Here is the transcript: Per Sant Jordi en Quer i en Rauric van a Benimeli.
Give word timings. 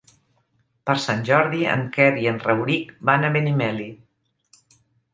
Per 0.89 0.95
Sant 1.03 1.21
Jordi 1.27 1.61
en 1.75 1.85
Quer 1.99 2.09
i 2.23 2.27
en 2.33 2.41
Rauric 2.49 2.91
van 3.13 3.31
a 3.31 3.35
Benimeli. 3.39 3.91